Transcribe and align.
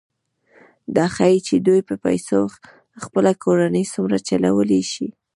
دا 0.95 1.05
ښيي 1.15 1.39
چې 1.47 1.55
دوی 1.67 1.81
په 1.89 1.95
پیسو 2.05 2.39
خپله 3.03 3.31
کورنۍ 3.43 3.83
څومره 3.93 4.17
چلولی 4.27 4.81
شي 4.91 5.07